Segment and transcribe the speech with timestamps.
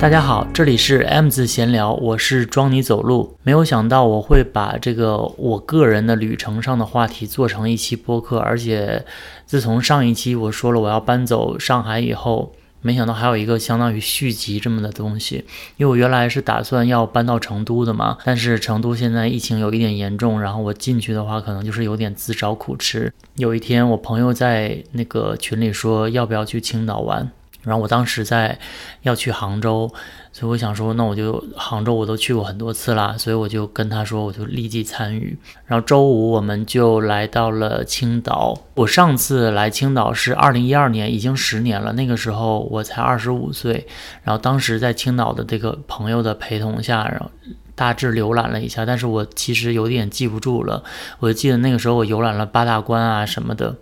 [0.00, 3.36] 大家好，这里是 M 字闲聊，我是装你走路。
[3.42, 9.04] 没有想到我会把这个我个人的旅程上的话题做成一期播客，而且
[9.44, 15.44] 自从上一期我说了我要搬走上海以后，没想到还有一个相当于续集这么的东西。
[15.78, 23.12] 因为我原来是打算要搬到成都的嘛，但是成都现在疫情有一点严重，然后我进去的话可能就是有点自找苦吃。
[23.34, 27.28] 有一天我朋友在那个群里说要不要去青岛玩。
[27.68, 28.58] 然后我当时在
[29.02, 29.92] 要去杭州，
[30.32, 35.38] 所以我想说，那我就杭州我都去过很多次啦，所以我就跟他说，我就立即参与。
[35.66, 38.58] 然后周五我们就来到了青岛。
[38.74, 41.92] 我上次来青岛是二零一二年，已经十年了。
[41.92, 43.86] 那个时候我才二十五岁。
[44.22, 47.30] 然后当时在青岛的这个朋友的陪同下，然后
[47.74, 50.82] 大致浏览了一下，但是我其实有点记不住了。
[51.18, 53.76] 我记得那个时候我游览了八大关啊什么的。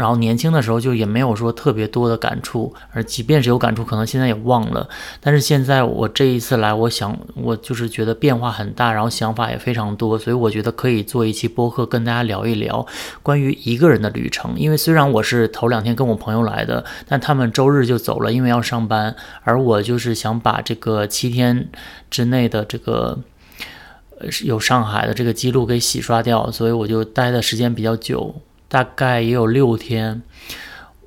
[0.00, 4.88] 然后年轻的时候就也没有说特别多的感触，而即便是有感触，可能现在也忘了。
[5.20, 12.86] 但是现在我这一次来，我想我就是觉得变化很大，然后想法也非常多，所以我觉得可以做一期播客跟大家聊一聊
[13.22, 14.58] 关于一个人的旅程。
[14.58, 19.14] 因为虽然我是头两天跟我朋友来的，但他们周日就走了，因为要上班，
[19.44, 21.68] 而我就是想把这个七天
[22.10, 23.18] 之内的这个
[24.18, 28.34] 呃有上海的这个记录给洗刷掉，所以我就待的时间比较久。
[28.70, 30.22] 大概也有六天，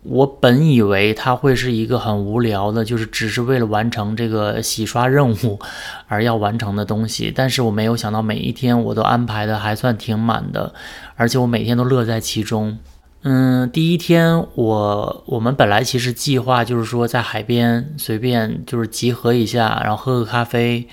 [0.04, 5.58] 我本以为它会是一个很无聊的，就是只是为了完成这个洗刷任务
[6.10, 7.32] 而要完成的东西。
[7.34, 10.74] 但是我没有想到，每一天我都安排的还算挺满的，
[11.16, 12.78] 而且我每天都乐在其中。
[13.22, 20.90] 嗯，第一天我我们本来其实计划就是说在海边随便就是集合一下，然后喝个咖啡。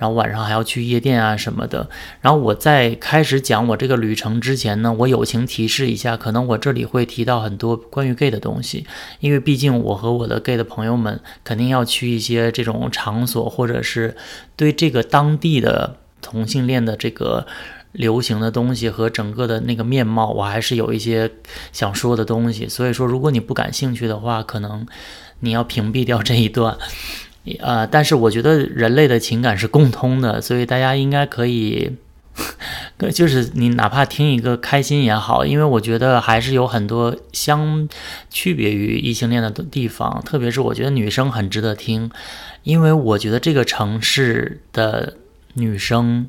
[0.00, 1.86] 然后晚上还要去夜店啊什么的。
[2.22, 8.86] 然后我在开始讲我这个旅程之前呢，我友情提示一下，可能我这里会提到很多关于 gay 的东西，
[9.20, 14.16] 因为毕竟我和我的 gay 的朋友们肯定要去一些这种场所，或者是
[14.56, 17.46] 对这个当地的同性恋的这个
[17.92, 21.30] 流行的东西和整个的那个面貌，我还是有一些
[21.72, 22.66] 想说的东西。
[22.68, 24.86] 所以说，如果你不感兴趣的话，可能
[25.40, 26.78] 你要屏蔽掉这一段。
[27.60, 31.96] 呃，但是我觉得人类的情感是共通的，所以大家应该可以，
[33.12, 37.88] 就是你哪怕听一个开心也好，因为我觉得还是有很多相
[38.28, 42.10] 区别于异性恋的地方，特别是我觉得女生很值得听，
[42.62, 45.14] 因为我觉得这个城市的
[45.54, 46.28] 女生，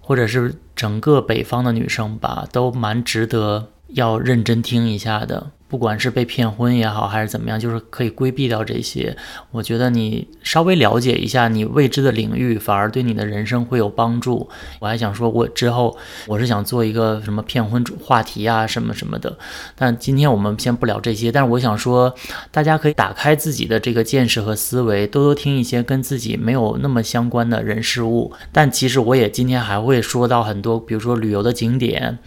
[0.00, 5.50] 或者是整个北方的女生吧，都蛮值得要认真听一下的。
[5.68, 9.16] 不管是被骗婚也好，还是怎么样，就是可以规避掉这些。
[9.50, 14.48] 我觉得你稍微了解一下你未知的领域，反而对你的人生会有帮助。
[14.78, 15.96] 我还想说，我之后
[16.26, 19.36] 我是想做一个什么骗婚主话题啊，什么什么的。
[19.74, 21.32] 但今天我们先不聊这些。
[21.32, 22.14] 但是我想说，
[22.52, 28.32] 大家可以打开自己的这个见识和思维，多多听一些跟自己没有那么相关的人事物。
[28.52, 32.18] 但其实我也今天还会说到很多，比如说旅游的景点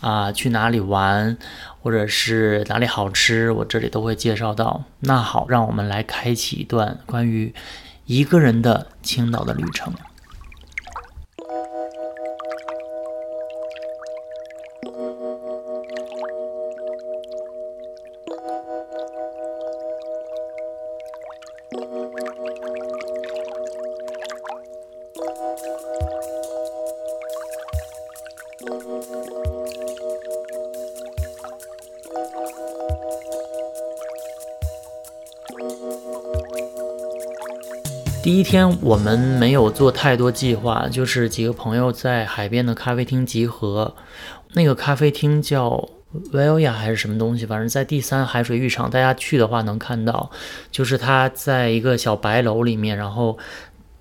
[0.00, 1.36] 啊，去哪里玩。
[1.86, 4.82] 或者是哪里好吃，我这里都会介绍到。
[4.98, 7.54] 那好，让我们来开启一段关于
[8.06, 9.94] 一个人的青岛的旅程。
[38.26, 43.94] 第一天我们没有做太多计划，就是几个朋友在海边的咖啡厅集合。
[44.54, 45.88] 那个咖啡厅叫
[46.32, 50.28] Velia 还是什么东西，反正在第三海水浴场，大家去的话能看到，
[50.72, 53.38] 就是它在一个小白楼里面，然后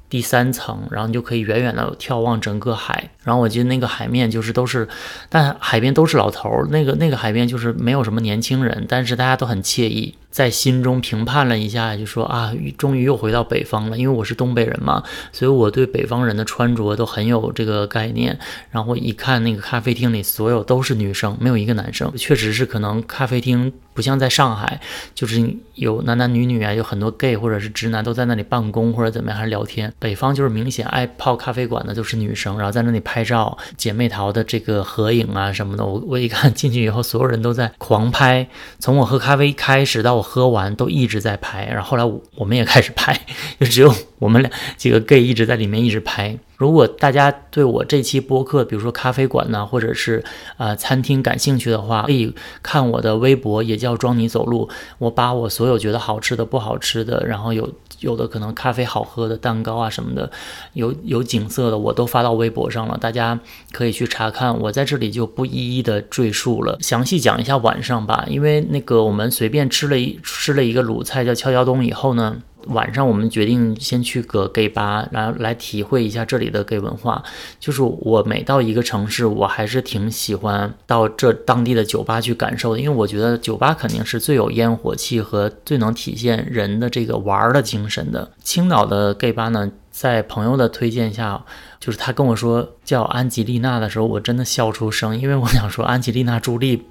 [0.09, 3.09] 第三层，然后你就可以远远的眺望整个海。
[3.23, 4.87] 然后我记得那个海面就是都是，
[5.29, 10.15] 但海边都是老头儿，那个那个海边就是没有什么年轻人，但是大家都很惬意。
[10.29, 13.97] 在心中评判了一下，就说啊，终于又回到北方了。
[13.97, 18.37] 因为我是东北人嘛，所以我对北方人的穿着都很有这个概念。
[18.69, 22.11] 然后一看那个咖啡厅里，所有都是女生，没有一个男生。
[22.17, 24.79] 确实是可能咖啡厅不像在上海，
[25.15, 29.91] 就是有男男女女啊，有很多 gay 或者是直男都在那里办公或者怎么样，还是聊天。
[29.97, 35.83] 北方就是明显爱泡咖啡馆的都是女生，然后在那里拍照、姐妹淘的这个合影啊什么的。
[35.83, 38.47] 我我一看进去以后，所有人都在狂拍，
[38.79, 40.25] 从我喝咖啡开始到我。
[40.25, 42.03] 喝完都一直在拍，然后后来
[42.35, 43.17] 我们也开始拍，
[43.57, 46.37] 就只有我们俩几个 gay 一直在里面一直拍。
[46.57, 50.23] 如果大家对我这期播客，比如说咖啡馆呢，或者是
[50.57, 54.69] 呃餐厅感兴趣的话，可以看我的微博，也叫装你走路。
[54.97, 57.69] 我把我所有觉得好吃的、不好吃的，然后有
[57.99, 60.31] 有的可能咖啡好喝的、蛋糕啊什么的，
[60.73, 63.39] 有有景色的，我都发到微博上了，大家
[63.71, 64.57] 可以去查看。
[64.61, 68.25] 我在这里就不一一的赘述了，详细讲一下晚上吧。
[68.27, 72.37] 因为那个我们随便吃了一吃了一个鲁菜叫跷跷冬以后呢。
[72.67, 77.23] 晚上我们决定先去个 gay 吧，然后来体会一下这里的 gay 文化。
[77.59, 88.31] 就是我每到一个城市，我还是挺喜欢到这当地的酒吧去感受的，因为我觉得酒吧肯定是最有烟火气和最能体现人的这个玩的精神的。
[88.43, 91.43] 青岛的 gay 吧呢，在朋友的推荐下，
[91.79, 96.83] 就是他跟我说叫安吉丽娜的时候，我真的笑出声，因为我想说安吉丽娜朱莉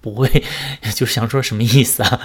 [0.00, 0.42] 不会，
[0.94, 2.20] 就想说什么意思啊？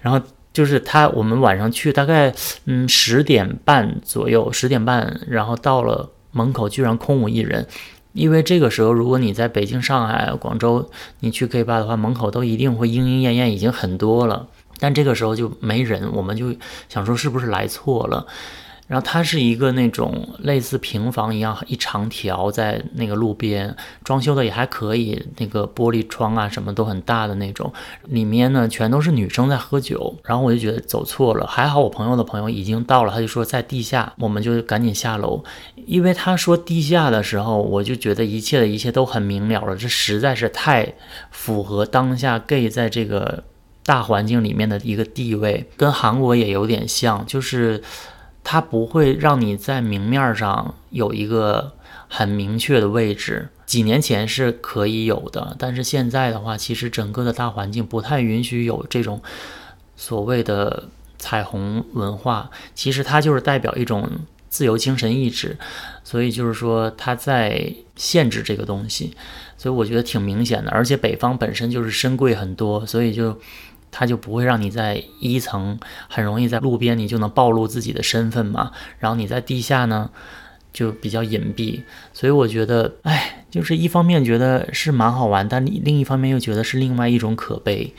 [0.00, 0.24] 然后。
[0.54, 2.32] 就是他，我们晚上去，大概
[2.64, 7.66] 嗯十点半左右，十点半，然后到了门口，居然空无一人。
[8.12, 14.46] 因为这个时候，如果你在北京、上海、广州，你去 K 吧的话，门口都一定会莺莺燕燕，已经很多了。
[14.78, 16.54] 但这个时候就没人，我们就
[16.88, 18.24] 想说是不是来错了。
[18.86, 27.72] 然后它是一个那种类似平房一样一长条在那个路边装修的也还可以，那个玻璃窗啊什么都很大的那种，
[28.04, 35.42] 里面呢全都是女生在喝酒，然后我就觉得走错了，还好我朋友的朋友已经到了，他就说在地下，我们就赶紧下楼，
[35.86, 40.92] 因为他说地下的时候，我就觉得一切的一切都很明了了，这实在是太
[41.30, 43.44] 符合当下 gay 在这个
[43.82, 47.82] 大环境里面的一个地位，跟韩国也有点像，就是。
[48.44, 51.72] 它不会让你在明面上有一个
[52.06, 53.48] 很明确的位置。
[53.64, 59.20] 几年前是可以有的，但是现在的话，其实整个的大环境不太允许有这种
[59.96, 60.84] 所谓的
[61.18, 62.50] 彩虹文化。
[62.74, 64.06] 其实它就是代表一种
[64.50, 65.56] 自由精神意志，
[66.04, 69.16] 所以就是说它在限制这个东西。
[69.56, 73.40] 所以我觉得挺明显的，而且北方本身就是深贵很多，所以就。
[73.96, 78.72] 它就不会让你在一层很容易在路边，你就能暴露自己的身份嘛。
[78.98, 80.10] 然后你在地下呢，
[80.72, 81.80] 就比较隐蔽。
[82.12, 87.94] 所以我觉得，哎，就是一方面觉得是蛮好玩，但另一方面又觉得是另外一种可悲。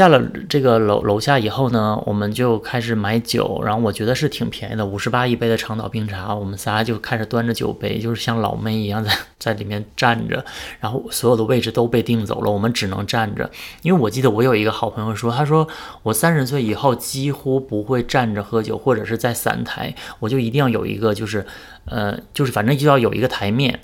[0.00, 0.18] 下了
[0.48, 6.34] 这个楼楼下以后呢，我们就开始买酒，然后我觉得是挺便宜的，五十八一杯的长岛冰茶。
[6.34, 10.42] 我们仨就开始端着酒杯，就是像老妹一样在 在里面站着，
[10.80, 13.50] 然后所有的位置都被订走了，我们只能站着。
[13.82, 15.68] 因为我记得我有一个好朋友说，他说
[16.02, 21.44] 我三十岁以后几乎不会站着喝酒，或者是在散台，我就一定要有一个，就是
[21.84, 23.78] 呃，就是反正就要有一个台面。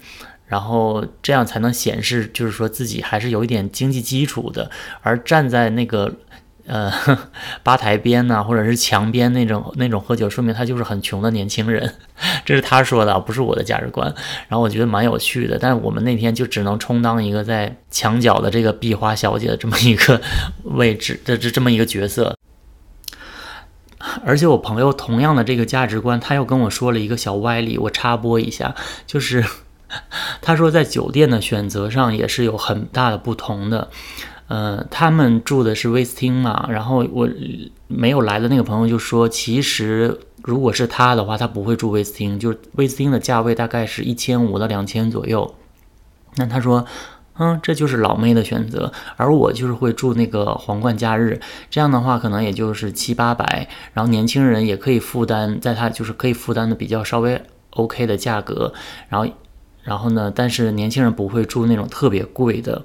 [0.47, 4.71] 然后这样才能显示，就是说自己还是有一点经济基础的。
[5.03, 6.15] 而站在那个
[6.67, 6.93] 呃
[7.65, 11.95] 吧台边呢，或者是墙边那种那种喝酒，说明他就是很穷的年轻人。
[12.47, 14.07] 这是他说的，不是我的价值观。
[14.49, 20.21] 然后我觉得蛮有趣的，但是我们那天就只能充当一个在墙角的这个壁花小姐的这么一个
[20.63, 22.37] 位置这这这么一个角色。
[24.25, 28.77] 而且我朋友同样的这个价值观，他又跟我说了一个小歪理，我插播一下，
[29.09, 29.45] 就是。
[30.43, 33.89] 他说，在酒店的选择上也是有很大的不同的。
[34.49, 37.29] 呃，他们住的是威斯汀嘛，然后我
[37.89, 45.53] 没有来的那个朋友就说，其实如果是他的话，他不会住威斯汀，就是威斯汀的价位大概是一千五到两千左右。
[46.37, 46.87] 那他说，
[47.39, 58.73] 嗯，这就是老妹的选择，而我就是会住那个皇冠假日，这样的话可能也就是七八百，然后年轻人也可以负担，在他就是可以负担的比较稍微 OK 的价格，
[59.09, 59.27] 然后。
[59.87, 60.33] 然后呢？
[60.35, 62.85] 但是年轻人不会住那种特别贵的，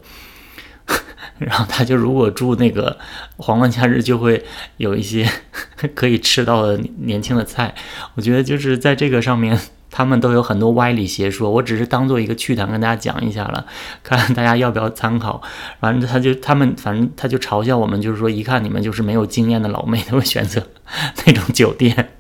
[1.40, 2.96] 然后他就如果住那个
[3.38, 4.46] 皇冠假日，就会
[4.78, 5.28] 有一些
[5.96, 7.74] 可以吃到的年轻的菜。
[8.14, 11.50] 我觉得就是在这个上面，他们都有很多歪理邪说。
[11.50, 13.66] 我只是当做一个趣谈跟大家讲一下了，
[14.04, 15.42] 看大家要不要参考。
[15.80, 20.68] 反正他就他们反正他就嘲笑我们，就是说一看你们就是没有经验的老妹，都会选择
[21.26, 22.12] 那种酒店。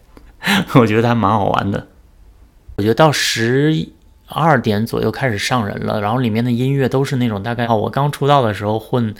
[0.73, 1.87] 我觉得还蛮好玩的。
[2.77, 3.89] 我觉得到十。
[4.31, 9.13] 二点左右开始上人了，然后里面的音乐都是那种大概哦，我刚出道的时候混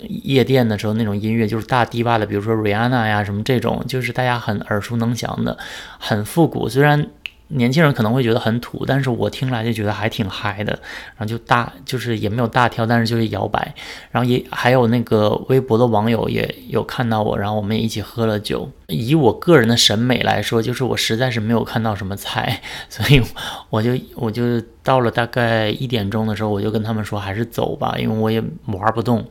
[0.00, 5.58] 夜店的时候那种音乐，就是大迪吧的，比如说 Rihanna 呀什么这种，就是大家很耳熟能详的，
[5.98, 6.68] 很复古。
[6.68, 7.06] 虽然。
[7.54, 10.72] 年轻人可能会觉得很土，但是我听来就觉得还挺嗨的，
[11.16, 13.74] 然后就大就是也没有大跳，但是就是摇摆，
[14.10, 18.70] 然后也还有那个微博的网友也有看到我，然后我们也一起喝了酒。
[18.88, 23.22] 以我个人的审美来说，就是我实在是没有看到什么菜， 所以
[23.70, 29.24] 我就我就到了大概一点钟的时候，我就跟他们说还是走吧，因为我也玩不动，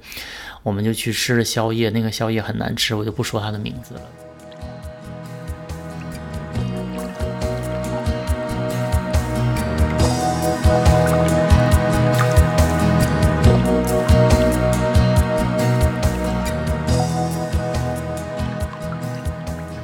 [0.63, 4.01] 我们就去吃了宵夜，那个宵夜很难吃，我就不说它的名字了。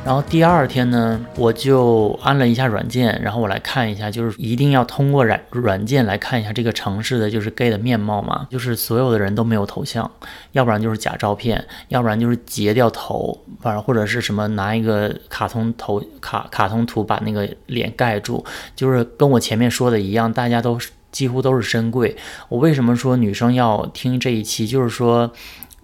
[0.09, 10.09] 然后第二天呢，我就安了一下软件，然后我来看一下，就是一定要通过软软件来看一下这个城市的就是 gay 的面貌嘛，就是所有的人都没有头像，
[10.53, 18.43] 要不然就是假照片，要不然就是截掉头，反正或者是什么拿一个卡通头卡卡通图把那个脸盖住，
[18.75, 22.17] 就是跟我前面说的一样，大家都是几乎都是深贵。
[22.47, 24.65] 我为什么说女生要听这一期？
[24.65, 25.31] 就是说。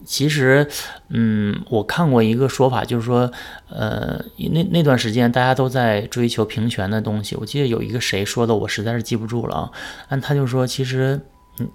[0.06, 0.68] 其实，
[1.10, 3.32] 嗯，我看过一个说法，就是说，
[3.70, 7.36] 呃，那那段时间大家都在追求平权的东西。
[7.36, 9.72] 我记得有一个谁说的，我实在是记不住了啊。
[10.08, 11.20] 但他就说，其实，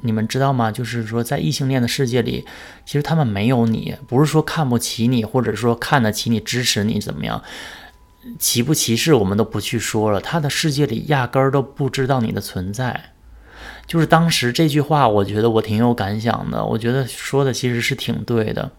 [0.03, 0.71] 你们知道吗？
[0.71, 2.45] 就是说，在异性恋的世界里，
[2.87, 7.43] 其实他们没有你，不是说看不起你，或者说看得起你、支持你怎么样，
[8.39, 10.21] 歧不歧视我们都不去说了。
[10.21, 13.13] 他的世界里压根儿都不知道你的存在。
[13.91, 16.65] 就是当时这句话，我觉得我挺有感想的。
[16.65, 18.71] 我觉得说的其实是挺对的。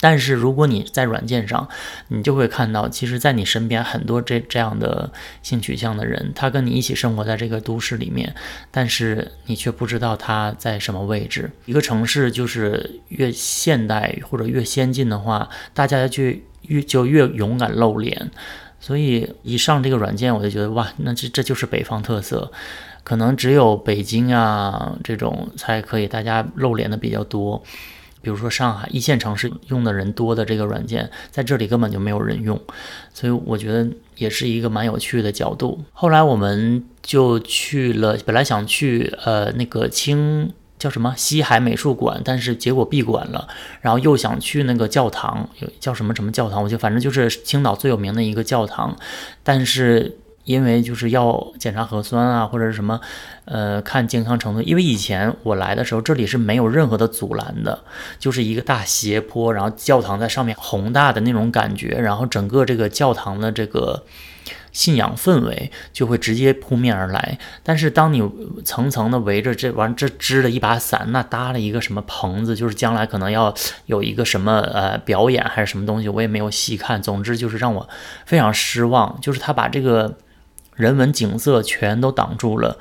[0.00, 1.68] 但是如果你在软件上，
[2.08, 5.12] 你就会看到，其实，在你身边很多这这样的
[5.44, 8.34] 性取向的人，他跟你一起生活在这个都市里面，
[8.72, 11.48] 但是你却不知道他在什么位置。
[11.66, 16.24] 一个城市就是越现代或者越先进的话，大家就
[16.62, 18.32] 越就越勇敢露脸。
[18.80, 22.50] 所以一上这个软件，我就觉得哇，那这这就是北方特色。
[23.06, 27.62] 可能只有北京啊这种才可以，大家露脸的比较多。
[28.20, 32.60] 比如说上海一线城市用的人多的这个软件，在这里根本就没有人用，
[33.14, 35.84] 所以我觉得也是一个蛮有趣的角度。
[35.92, 43.46] 后来我们就去了，本来想去呃那个青叫什么西海美术馆，但是结果闭馆了。
[43.80, 48.96] 然后又想去那个教堂，有叫什么什么教堂，我就反正就是青岛最有名的一个教堂，
[49.44, 50.18] 但是。
[50.46, 53.00] 因为就是要检查核酸啊，或者是什么，
[53.46, 54.62] 呃，看健康程度。
[54.62, 57.80] 因为以前我来的时候，这里是没有任何的阻拦的，
[58.20, 64.04] 就是一个大斜坡，然后教堂在上面，宏大的那种感觉，然后整个这个教堂的这个
[64.70, 67.38] 信仰氛围就会直接扑面而来。
[67.64, 68.22] 但是当你
[68.64, 73.52] 层层的围着这完这支了一把伞，那搭了一个什么棚子，就是将来可能要
[73.86, 77.02] 有一个什么呃表演还是什么东西，我也没有细看。
[77.02, 77.88] 总之就是让我
[78.24, 80.16] 非常失望，就是他把这个。
[80.76, 82.78] 人文景色全都挡住了，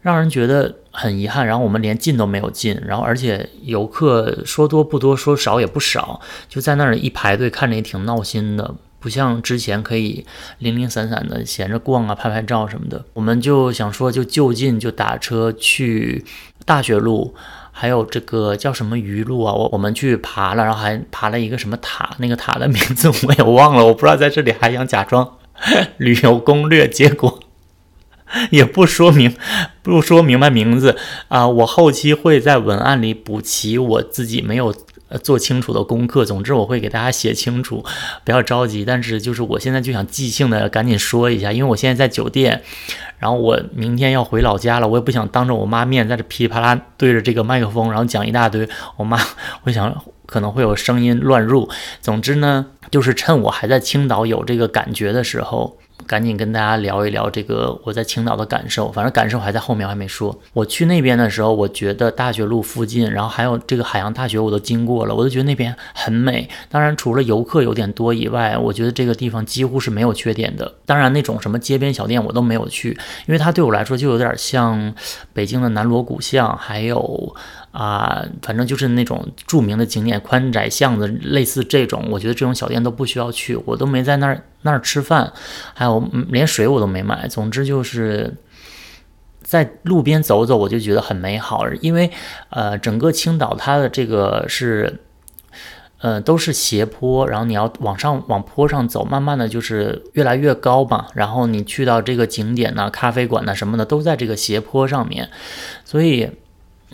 [0.00, 1.46] 让人觉得很遗憾。
[1.46, 10.24] 然后我们连进都没有进，然后而且游客说多不多，说少也不少，就在那儿一排队，看着也挺闹心的，不像之前可以
[10.58, 13.04] 零零散散的闲着逛啊、拍拍照什么的。
[13.12, 16.24] 我们就想说，就就近就打车去
[16.64, 17.34] 大学路，
[17.72, 25.38] 还有这个叫什么鱼路啊，我我们去爬了，然后还爬了一个什么塔，那个塔的名字我也忘了，我不知道在这里还想假装。
[25.98, 27.40] 旅游攻略，结果
[28.50, 29.36] 也不说明，
[29.82, 30.96] 不说明白名字
[31.28, 31.46] 啊！
[31.46, 34.74] 我后期会在文案里补齐我自己没有
[35.22, 36.24] 做清楚的功课。
[36.24, 37.84] 总之，我会给大家写清楚，
[38.24, 38.84] 不要着急。
[38.84, 42.62] 但是，就是我现在就想即兴的赶紧说一下，因为我现在在酒店，
[43.18, 48.68] 然后我明天要回老家了，我也不想当着我妈面在这噼里啪啦对着这个麦克风，然后讲一大堆。
[48.96, 49.20] 我妈，
[49.62, 51.70] 我想可能会有声音乱入。
[52.00, 52.66] 总之呢。
[52.90, 55.76] 就是趁我还在青岛有这个感觉的时候，
[56.06, 58.90] 赶紧跟大家聊一聊这个我在青岛的感受。
[58.92, 60.38] 反正感受还在后面，我还没说。
[60.52, 66.48] 我去那边的时候，我觉得大学路附近，然后还有这个海洋大学，我都经过了，我都觉得那边很美。
[66.68, 70.74] 当然，除了游客有点多以外，我觉得这个地方几乎是没有缺点的。
[70.84, 72.90] 当然，那种什么街边小店我都没有去，
[73.26, 74.94] 因为它对我来说就有点像
[75.32, 77.34] 北京的南锣鼓巷，还有。
[77.74, 85.32] 啊，反正就是那种著名的景点，宽窄巷子，类似这种，我觉得这种小店都不需要去，我都没在那儿那儿吃饭，
[85.74, 87.28] 还有连水我都没买。
[87.28, 88.34] 总之就是
[89.42, 92.10] 在路边走走，我就觉得很美好，因为
[92.50, 95.00] 呃，整个青岛它的这个是，
[95.98, 105.28] 呃，都是斜坡，然后你要往上往坡上走，慢慢的就是越来越高嘛，然后你去到这个景点呢，咖啡馆呢什么的都在这个斜坡上面，
[105.84, 106.30] 所以。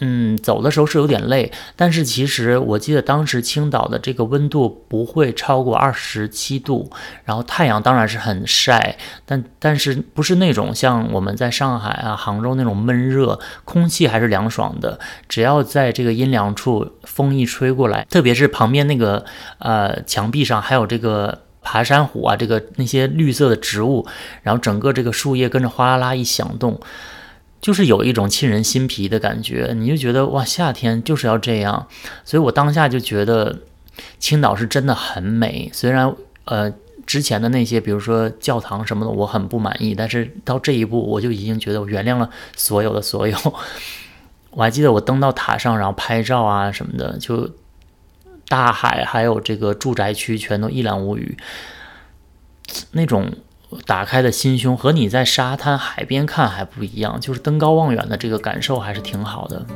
[0.00, 6.90] 嗯，走的时候是有点累，但是其实我记得当时青岛的这个温度不会超过二十七度，
[7.24, 14.98] 然后太阳当然是很晒，但但是不是那种像我们在上海啊、杭州那种闷热，空气还是凉爽的。
[15.28, 19.24] 只要在这个阴凉处，风一吹过来，特别是旁边那个
[19.58, 24.06] 呃墙壁上还有这个爬山虎啊，这个那些绿色的植物，
[24.42, 26.80] 然后整个这个树叶跟着哗啦啦一响动。
[27.60, 31.86] 就是有一种沁人心脾的感觉，你就觉得哇，夏天就是要这样。
[32.24, 33.60] 所以我当下就觉得
[34.18, 35.70] 青岛是真的很美。
[35.72, 36.14] 虽然
[36.46, 36.72] 呃
[37.06, 43.36] 之前的那些，比如说教堂什么的，我很不满意，但是到这一步，我就已经觉得我原谅了所有的所有。
[44.52, 47.50] 我还记得我登到塔上，然后拍照啊什么的，就
[48.48, 51.36] 大海还有这个住宅区全都一览无余。
[52.92, 53.30] 那种
[53.86, 59.66] 打开的心胸和你在沙滩海边看还不一样，就是登高望远的这个感受还是挺好的。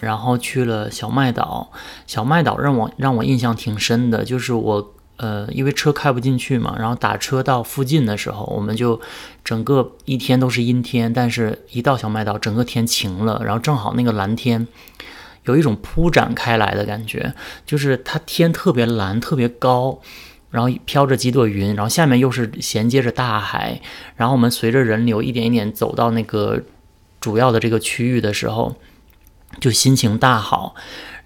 [0.00, 1.70] 然后去了小麦岛，
[2.08, 9.00] 小麦岛让我让我印象挺深的，就是我呃，因为车开不进去嘛，然后打车到附近的时候，我们就
[9.44, 14.66] 整个一天都是阴天，但是一到小麦岛，整个天晴了，然后正好那个蓝天
[15.44, 17.34] 有一种铺展开来的感觉，
[17.66, 20.00] 就是它天特别蓝，特别高，
[20.50, 23.80] 然后飘着几朵云，然后下面又是衔接着大海，
[24.16, 26.62] 然后我们随着人流一点一点走到那个
[27.20, 28.76] 主要的这个区域的时候。
[29.60, 30.74] 就心情大好，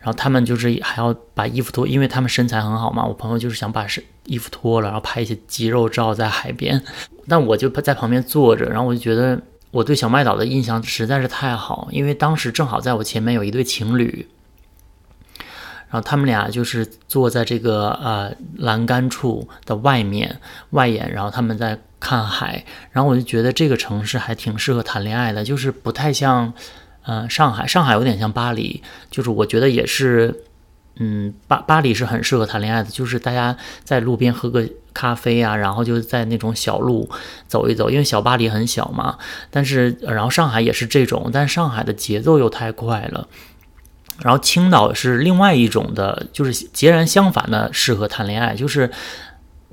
[0.00, 3.06] 然后他们就是还要把衣服脱，因为他们身材很好嘛。
[3.06, 6.82] 我朋友就是想把身衣服脱了，然后拍一些肌肉照在海边。
[7.28, 9.40] 但我就在旁边坐着，然后我就觉得
[9.76, 14.26] 我对小麦岛的印象实在是太好，因为当时正好在我前面有一对情侣，
[15.88, 20.40] 然后他们俩就是坐在这个呃栏杆处的外面
[20.70, 26.52] 外沿，然后他们在看海，然后我就觉得这个城市还挺适合谈恋爱的，就是不太像。
[27.08, 30.42] 嗯，上海，上海有点像巴黎，就是我觉得也是，
[30.96, 37.08] 嗯，巴巴黎是很适合谈恋爱的，就是大家在路边喝个咖啡啊，然后就在那种小路
[37.46, 39.18] 走一走，因为小巴黎很小嘛。
[39.50, 43.28] 但是，然后上海也是这种，但上海的节奏又太快了。
[44.22, 48.90] 然后青岛是另外一种的，就是截然相反的适合谈恋爱，就是。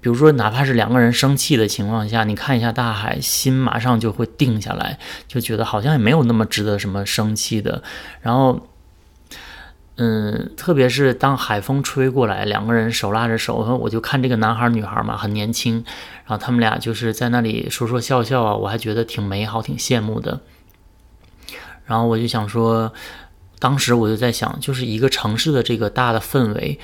[0.01, 5.00] 比如说，哪怕是两个人生气的情况下，你看一下大海，心马上就会定下来，
[5.30, 7.82] 就觉得好像也没有那么值得什么生气的。
[8.20, 8.68] 然后，
[9.97, 15.75] 嗯，特别是当海风吹过来，两个人手拉着手，我就看这个男孩女孩嘛，很年轻，
[16.25, 20.41] 然后他们俩就是在那里说说笑笑啊，我还觉得挺美好，挺羡慕的。
[21.86, 22.91] 然后我就想说，
[23.60, 26.79] 当时我就在想，就是一个城市的这个大的氛围，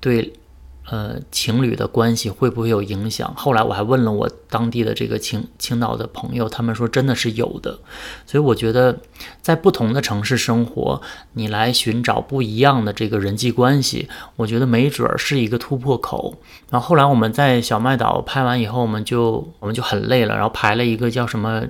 [0.00, 0.32] 对。
[0.90, 3.32] 呃，情侣的关系会不会有影响？
[3.34, 7.78] 后来我还问了我当地的这个青青岛的朋友，他们说真的是有的。
[8.26, 9.00] 所以我觉得，
[9.40, 11.00] 在不同的城市生活，
[11.32, 16.38] 你来寻找不一样的这个人际关系，我觉得没准儿是一个突破口。
[16.68, 21.62] 然后后来我们在小麦岛拍完以后，我们就我们就很累了，然后排了一个叫什么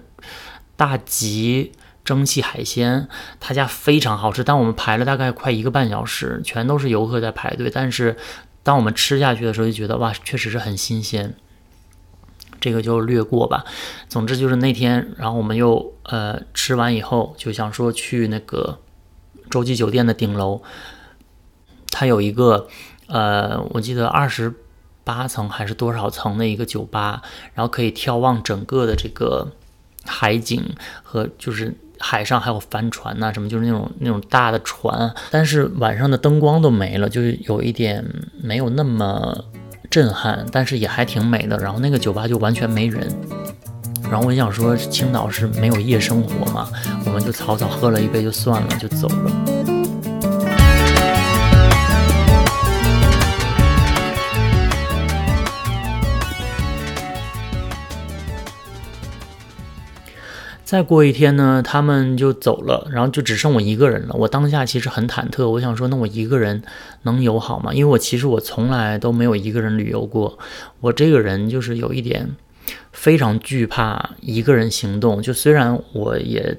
[0.74, 1.70] 大吉
[2.04, 3.06] 蒸汽海鲜，
[3.38, 8.16] 他家非常好吃，但我们排了大概快一个半小时，全都是游客在排队，但是。
[8.64, 11.36] 当我们吃下去的时候，就觉得哇，确实是很新鲜。
[12.60, 13.64] 这个就略过吧。
[14.08, 18.80] 总之就是那天，然后我们又呃吃完以后，就想说去那个
[19.50, 20.62] 洲际酒店的顶楼，
[21.90, 22.66] 它有一个
[23.06, 24.52] 呃，我记得二十
[25.04, 27.22] 八层还是多少层的一个酒吧，
[27.52, 29.52] 然后可以眺望整个的这个
[30.04, 31.76] 海景和就是。
[31.98, 38.04] 海上还有帆船呐，什么就是那种那种大的船，但是晚上的灯光都没了，就是有一点
[38.42, 39.36] 没有那么
[39.90, 41.56] 震撼，但是也还挺美的。
[41.58, 43.08] 然后那个酒吧就完全没人，
[44.10, 46.68] 然后我想说，青岛是没有夜生活嘛，
[47.06, 49.83] 我们就草草喝了一杯就算了，就走了。
[60.64, 64.14] 再过一天呢，他们就走了，然后就只剩我一个人了。
[64.14, 66.62] 我当下其实很忐忑，我想说，那我一个人
[67.02, 67.72] 能游好吗？
[67.74, 70.38] 因为我其实我从来都没有一个人旅游过。
[70.80, 72.30] 我这个人就是有一点
[72.92, 75.20] 非常惧怕一个人行动。
[75.20, 76.58] 就虽然我也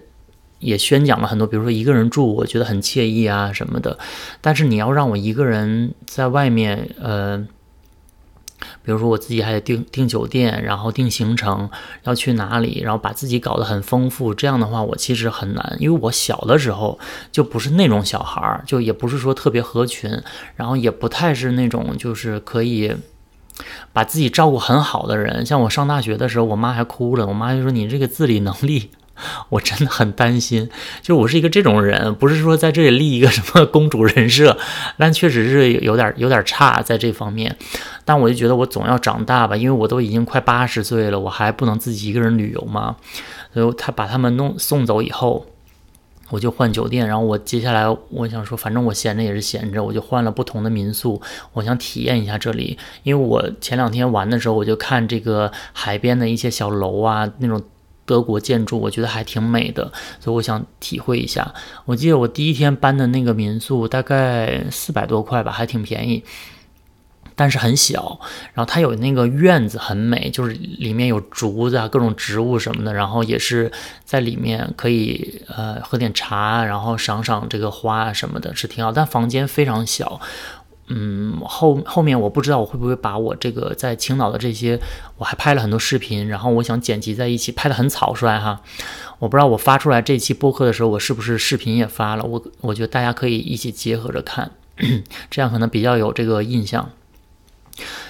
[0.60, 3.98] 也宣讲了很多，比如说一个人住，我觉得很惬意啊什么的，
[4.40, 7.46] 但是你要让我一个人在外面，呃。
[8.84, 11.70] 比如说我自己还得订订酒店，然后订行程，
[12.04, 14.34] 要去哪里，然后把自己搞得很丰富。
[14.34, 17.00] 这样的话，我其实很难，因为我小的时候
[17.32, 20.12] 就不是那种小孩儿，就也不是说特别合群，
[20.56, 22.96] 然后也不太是那种就是可以
[23.94, 25.46] 把自己照顾很好的人。
[25.46, 28.92] 像我上大学的时候，我妈还哭了，我妈就说你这个自理能力。
[29.50, 30.70] 我真的很担心，
[31.02, 34.58] 就我是一个这种人，不是说在这里立一个什么公主人设，
[34.98, 37.56] 但确实是有点有点差在这方面。
[38.04, 42.98] 但我就觉得我总要长大吧，因为我都已经快八十岁了，我还不能自己一个人旅游吗？
[43.54, 45.46] 所以他把他们弄送走以后，
[46.30, 47.08] 我就换酒店。
[47.08, 51.22] 然后我接下来我想说，反正我闲着也是闲着，我就换了不同的民宿，
[51.54, 52.78] 我想体验一下这里。
[53.04, 57.64] 因为我前两天玩的时候，我就看这个海边的一些小楼啊，那种。
[58.06, 61.54] 德国建筑我觉得还挺美的，所以我想体会一下。
[61.86, 66.24] 我记得我第一天搬的那个民宿大概四百多块吧，还挺便宜。
[67.38, 68.18] 但是很小，
[68.54, 73.70] 然后它有那个院子很美，就是里面有竹子啊，各种植物什么的，然后也是
[74.06, 78.90] 在里面可以呃喝点茶，然后赏赏这个花啊什么的，是挺好。
[78.90, 80.22] 但房间非常小，
[80.88, 84.80] 嗯，后后面我不知道我会不会把我这个在青岛的这些，
[85.18, 88.62] 我还拍了很多视频，然后我想剪辑在一起，拍的很草率哈。
[89.18, 92.24] 我不知道我发出来这期播客的时候，我是不是视频也发了？
[92.24, 94.52] 我我觉得大家可以一起结合着看，
[95.32, 96.90] 这样可能比较有这个印象。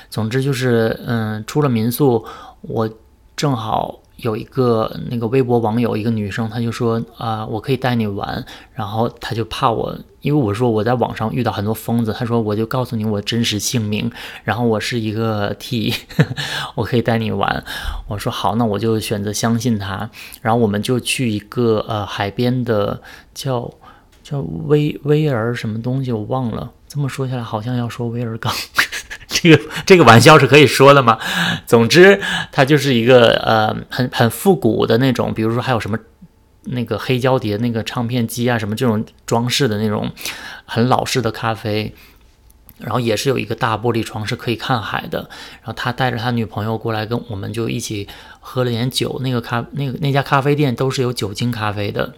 [0.09, 2.25] 总之就是，嗯，出了民宿，
[2.61, 2.89] 我
[3.35, 8.45] 正好有一个那个微博网友，一个女生，她就说啊，我可以带你玩。
[8.73, 14.11] 然后她就怕我，因为我说我在网上遇到很多疯子，她说我就告诉你我真实姓名，
[14.43, 15.93] 然后我是一个 T，
[16.75, 17.63] 我可以带你玩。
[18.07, 20.09] 我说好，那我就选择相信她。
[20.41, 23.01] 然后我们就去一个呃海边的
[23.33, 23.69] 叫
[24.23, 26.71] 叫威威尔什么东西，我忘了。
[26.87, 28.53] 这么说下来，好像要说威尔港。
[29.45, 31.19] 这个这个玩笑是可以说的吗？
[31.67, 32.19] 总之，
[32.51, 35.97] 它就是一个呃很很复古的那种，比如说还有什么
[36.63, 40.11] 那个黑胶碟、那个唱片机啊，什么这种装饰的那种
[40.65, 41.93] 很老式的咖啡，
[42.79, 45.19] 然后也是有一个大玻璃窗是可以看海的。
[45.61, 48.07] 然后他带着他女朋友过来，跟我们就一起
[48.39, 49.19] 喝了点酒。
[49.23, 52.15] 那个咖那个那家咖啡店都是有酒精咖啡的，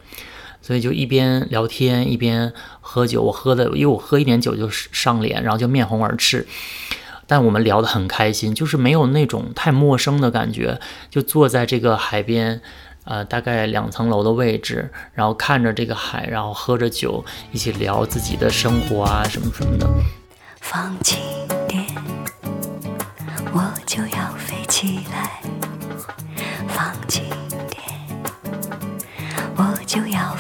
[0.62, 3.22] 所以就一边聊天一边喝酒。
[3.22, 6.48] 我喝的，因为我喝一点酒就上脸，然后就面红耳赤。
[7.28, 10.80] 但我们聊得很开心，就是没有那种太陌生的感觉，
[11.12, 12.62] 就坐在这个海边，
[13.04, 19.88] 呃，大概两层楼的位置，然后看着这个海，然后喝着酒，一起聊自己的生活啊，什么什么的。
[20.62, 21.20] 放轻
[21.68, 21.86] 点，
[23.54, 25.42] 我就要飞起来。
[26.68, 27.24] 放轻
[27.70, 27.84] 点，
[29.56, 30.34] 我就要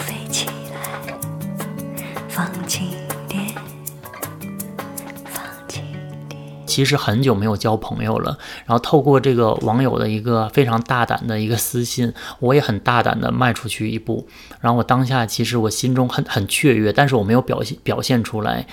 [6.78, 8.38] 其实很久没有交朋友了，
[8.68, 14.28] 然后透过这个网友的一个非常大胆的一个私信，我也很大胆的迈出去一步。
[14.62, 18.68] 然后我当下其实我心中很很雀跃，但是我没有表现表现出来。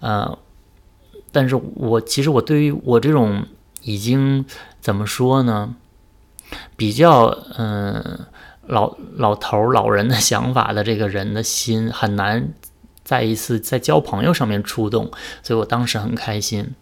[0.00, 0.36] 呃，
[1.30, 3.46] 但是我其实我对于我这种
[3.82, 4.44] 已经
[4.80, 5.76] 怎么说呢，
[6.76, 8.26] 比较嗯
[8.66, 12.48] 老老头老人的想法的这个人的心很难
[13.04, 15.12] 再一次在交朋友上面触动，
[15.44, 16.74] 所以我当时很开心。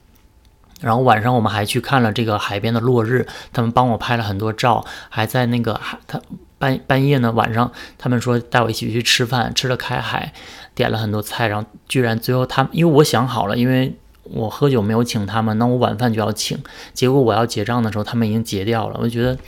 [0.83, 6.21] 然后晚上我们还去看了这个海边的落日，他们帮我拍了很多照，还在那个海，他
[6.59, 10.33] 半半夜呢晚上，他们说带我一起去吃饭，吃了开海，
[10.75, 16.59] 点了很多菜，然后居然最后他，因为我想好了，因为我喝酒没有请他们，那我晚饭就要请，
[16.93, 19.39] 结果我要结账的时候，他们已经结掉了，我觉得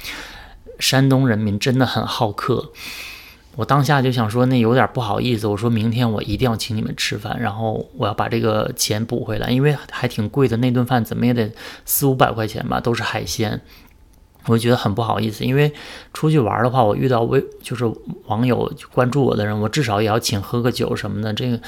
[0.78, 2.72] 山东人民真的很好客。
[3.56, 5.46] 我当下就想说，那有点不好意思。
[5.46, 11.50] 我说明天我一定要请你们吃饭，然后我要把这个钱补回来，因为还挺贵的，那顿饭怎么也得
[11.84, 13.60] 四五百块钱吧，都是海鲜。
[14.46, 15.72] 我就觉得很不好意思，因为
[16.12, 17.84] 出去玩的话，我遇到微就是
[18.26, 21.32] 网友关注我的人，我至少也要请喝个酒什么的。
[21.32, 21.60] 这个，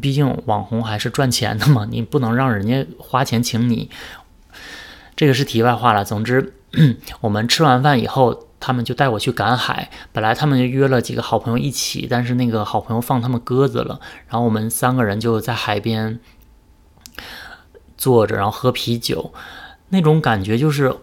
[0.00, 3.90] 毕竟网红还是赚钱的嘛，你不能让人家花钱请你。
[5.14, 6.04] 这个是题外话了。
[6.04, 6.54] 总之，
[7.20, 8.47] 我们吃完饭以后。
[8.60, 16.20] 他们就带我去赶海，本来他们就约了几个好朋友一起，但是那个好朋友放他们鸽子了，然后我们三个人就在海边
[17.96, 19.32] 坐着，然后喝啤酒，
[19.88, 20.94] 那种感觉就是。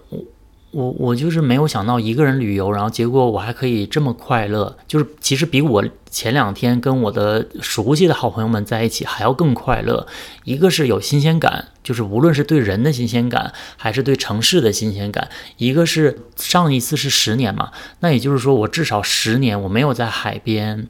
[0.76, 10.06] 我我就是没有想到一个人旅游，然后结果我还可以这么快乐，就是其实比我前两天跟我的熟悉的好朋友们在一起还要更快乐。
[10.44, 20.90] 一个是有新鲜感，就是无论是对人的新鲜感，还是对城市的新鲜感；一个是上一次是十年嘛，那也就是说我至少十年我没有在海边。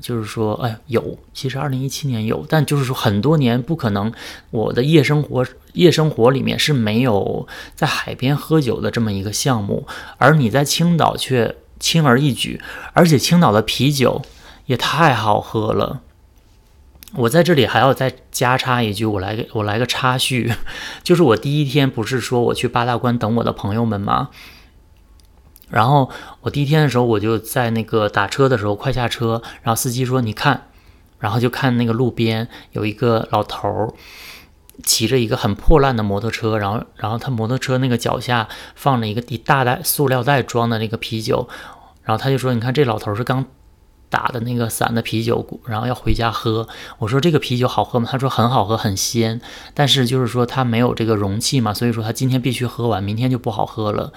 [0.00, 4.12] 就是说，哎，有，其实二零一七年有，但就是说很多年不可能，
[4.50, 9.86] 我的夜生活夜生活里面是没有在海边喝酒的这么一个项目，
[10.18, 12.60] 而你在青岛却轻而易举，
[12.92, 14.22] 而且青岛的啤酒
[14.66, 16.00] 也太好喝了。
[17.14, 20.52] 我在这里还要再加插一句，我来我来个插叙，
[21.02, 24.30] 就是我第一天不是说我去八大关等我的朋友们吗？
[25.70, 26.10] 然后
[26.42, 30.66] 我第一天的时候，我就在那个打车的时候快下车，然后司机说：“你看。”
[31.20, 33.92] 然后就看那个路边有一个老头儿
[34.82, 41.46] 骑着一个很破烂的摩托车，然后然后他摩托车那个脚下放着一个一大袋塑料袋装的那个啤酒，
[42.04, 43.44] 然后他就说：“你看这老头儿是刚
[44.08, 49.42] 打的那个散的啤酒，然后要回家喝。”我说：“这个啤酒好喝吗？”他说：“很好喝，很鲜，
[49.74, 54.14] 但是就是说他没有这个容器嘛，所以说他今天必须喝完，明天就不好喝了。”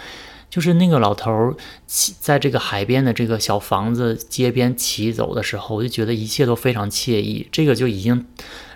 [0.53, 1.55] 就是那个老头儿
[1.87, 7.47] 骑在这个海边的这个小房子街边骑走的时候，我就觉得一切都非常惬意。
[7.51, 8.27] 这个就已经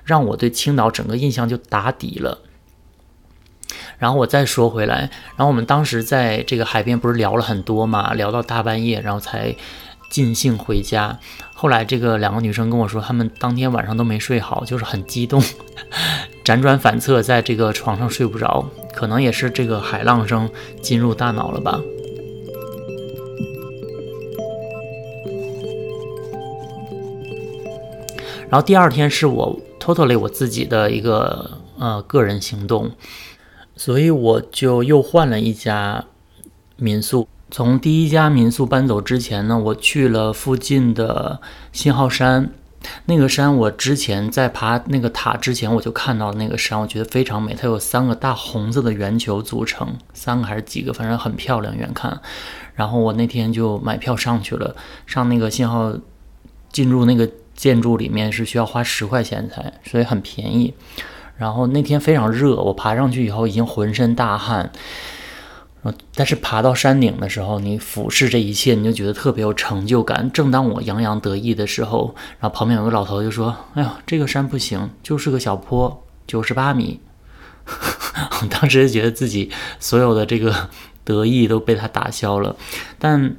[0.03, 2.39] 让我对青岛整个印象就打底了。
[3.99, 9.55] 然后我再说回来，然后我们当时在这个海边不是聊了很多嘛，聊到大半夜，然后才
[10.09, 11.19] 尽兴回家。
[11.53, 15.39] 后来这个两个女生跟我说，她们当天晚上都没睡好，就是很激动，
[16.43, 20.49] 辗转反侧，在这个床上睡不着，可能也是这个海浪声
[20.81, 21.79] 进入大脑了吧。
[28.49, 32.89] 然后第二天是我 totally 我自己的一个呃个人行动，
[33.75, 36.05] 所以我就又换了一家
[36.77, 37.27] 民宿。
[37.51, 41.39] 从第一家民宿搬走之前呢，我去了附近的
[41.71, 42.49] 信号山。
[43.05, 47.53] 那个山我之前在爬那个塔之前我就看到那个山，我觉得非常美。
[47.53, 52.19] 它有三个大红色的圆球组成，三个还是几个，反正很漂亮，远看。
[52.75, 55.93] 然后我那天就买票上去了，上那个信号
[56.71, 60.73] 进入那个建筑里面是需要花十块钱才，所以很便宜。
[61.37, 64.71] 然后那天非常热，我爬上去以后已经浑身大汗。
[66.15, 70.29] 但是爬到山顶的时候，你俯视这一切，你就觉得特别有成就感。
[70.31, 76.99] 正当我洋洋得意的时候，然后旁边有个老头就说：“哎呀，这个山不行，就是个小坡，九十八米。
[78.41, 80.69] ”我当时就觉得自己所有的这个
[81.03, 82.55] 得意都被他打消了。
[82.97, 83.35] 但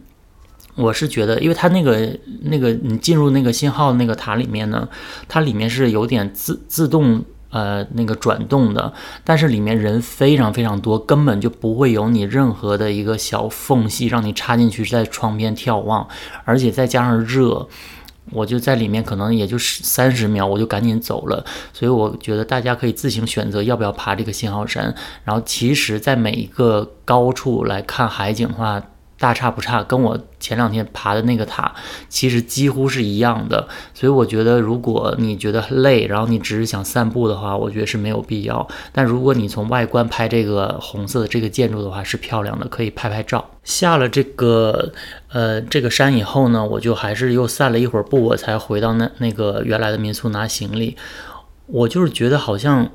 [0.74, 4.88] 我是觉得，因为他那个那个你进入那个信号那个塔里面呢，
[5.26, 7.24] 它里面是有点自自动。
[7.50, 8.92] 呃，那个转动的，
[9.24, 16.06] 但是里面人非常非常多，根本就不会有你任何的一个小缝隙让你插进去在窗边眺望，
[16.44, 17.66] 而且再加上热，
[18.32, 21.44] 我就在里面可能也就是三十秒，我就赶紧走了。
[21.72, 24.94] 所以我觉得大家可以自行选择要不要爬这个信号山。
[25.24, 28.82] 然后其实，在每一个高处来看海景的话。
[29.18, 31.74] 大差不差，跟我前两天爬的那个塔
[32.08, 38.66] 其实几乎是一样的，所以我觉得如果你觉得累，然后你只是想散步的话，我觉得是没有必要。
[38.92, 43.50] 但如果你从外观拍这个红色的这个建筑的话，是漂亮的，可以拍拍照。
[43.64, 44.92] 下了这个
[45.32, 50.96] 呃这个山以后呢，我就还是又散了一会儿步，我才回到那那个原来的民宿拿行李。
[51.66, 52.90] 我就是觉得好像。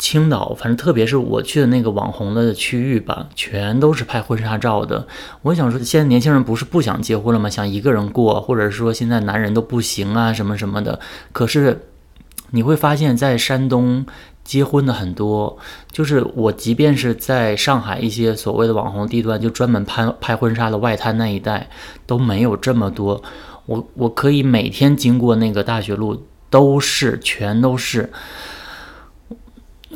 [0.00, 5.06] 青岛，反正特别是我去的那个网红的区域吧，全都是拍婚纱照的。
[5.42, 7.50] 我想说，现在年轻人不是不想结婚了吗？
[7.50, 10.98] 想一个人过，或者说现在男人都不行啊，什么什么的。
[11.32, 11.82] 可是
[12.52, 14.06] 你会发现在山东
[14.42, 15.58] 结婚的很多，
[15.92, 21.68] 就是我即便是在上海一些所谓的网红地段，就专门拍拍婚纱的外滩那一带
[22.06, 23.22] 都没有这么多。
[23.66, 28.10] 我我可以每天经过那个大学路，都是全都是。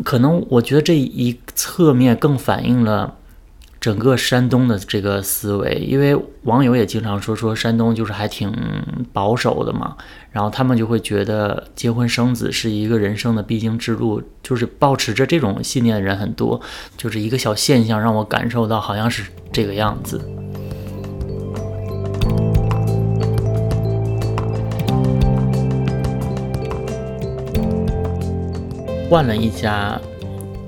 [0.02, 3.16] 可能我觉得这一侧面更反映了
[3.78, 8.50] 整个山东的这个思维，因为网友也经常说说山东就是还挺
[9.12, 9.96] 保守的嘛，
[10.32, 16.60] 然后他们就会觉得结婚生子是一个人生的必经之路，就是保持着这种信念的人很多，
[16.96, 20.18] 就是一个小现象让我感受到好像是这个样子。
[29.14, 30.00] 换了一家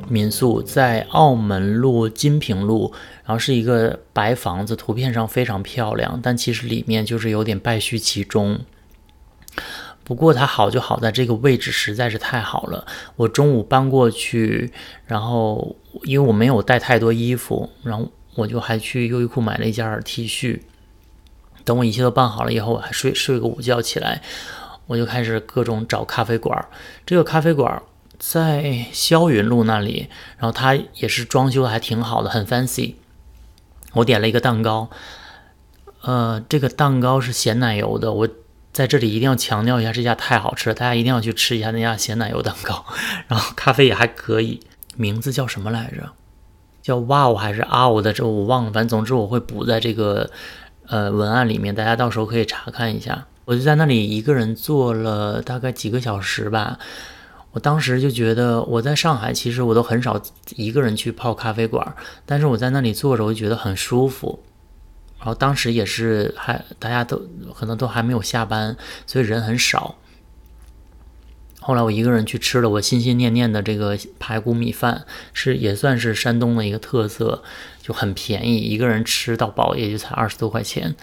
[0.09, 2.93] 民宿，在澳门路金平路，
[3.25, 8.61] 然后是一个白房子，图片上非常漂亮，但其实里面就是有点败絮其中。
[10.05, 12.87] 不过它好就好在这个位置实在是太好了。
[13.17, 14.73] 我中午搬过去，
[15.07, 20.61] 然后因为我没有带太多衣服，然后我就还去优衣库买了一件 T 恤。
[21.65, 24.23] 等我一切都办好了以后，我还睡睡个午觉起来，
[24.87, 26.65] 我就开始各种找咖啡馆。
[27.05, 27.83] 这个咖啡馆。
[28.19, 32.95] 在霄云路那里，然后它也是装修的还挺好的，很 fancy。
[33.93, 34.91] 我点了一个蛋糕，
[36.03, 38.13] 呃，这个蛋糕是咸奶油的。
[38.13, 38.29] 我
[38.73, 42.85] 在这里一定要强调一下，这家太好吃了，大家一定要去吃一下那家咸奶油蛋糕。
[43.27, 44.61] 然后咖啡也还可以，
[44.97, 46.11] 名字叫什么来着？
[46.83, 48.13] 叫 Wow 还是 Ow 的？
[48.13, 48.71] 这我忘了。
[48.71, 50.31] 反正总之我会补在这个
[50.87, 53.27] 呃文案里面，大家到时候可以查看一下。
[53.47, 56.79] 我就在那里一个人坐了大概几个小时吧。
[57.57, 60.21] 我当时就觉得，我在上海其实我都很少
[60.57, 64.45] 一个人去泡咖啡馆，但是我在那里坐着，我就觉得很舒服。
[65.19, 67.17] 然后当时也是还大家都
[67.59, 69.97] 可能都还没有下班，所以人很少。
[71.61, 77.43] 后来我一个人去吃了我心心念念的这个排骨米饭，是也算是山东的一个特色，
[77.81, 80.95] 就很便宜，一个人吃到饱也就才二十多块钱。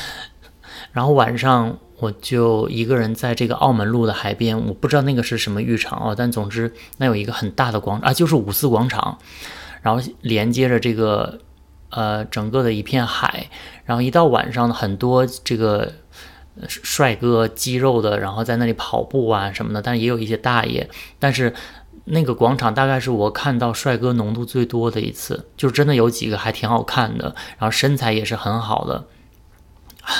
[0.92, 1.78] 然后晚上。
[1.98, 9.18] 我就一个人在这个澳门路的海边，我不知道那个是什么浴场哦，但总之那有一个很大的广啊，就是五四广场，
[9.82, 11.38] 然后连接着这个
[11.90, 13.48] 呃整个的一片海，
[13.84, 15.90] 然后一到晚上呢很多这个
[16.68, 21.54] 帅哥肌肉的，然后在那里跑步啊什么的，但也有一些大爷，但是
[22.04, 29.04] 那个广场大概是我看到帅哥浓度最多的一次，就真的有几个还挺好看的，然后身材也是很好的，